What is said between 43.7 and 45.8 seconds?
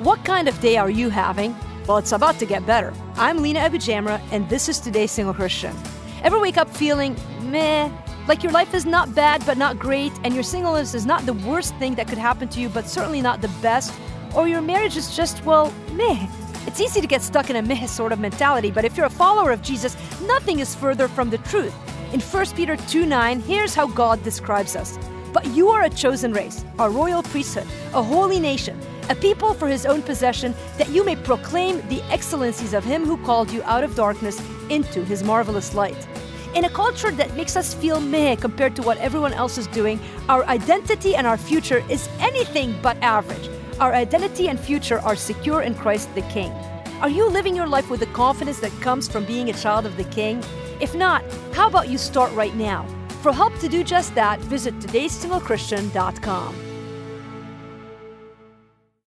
Our identity and future are secure in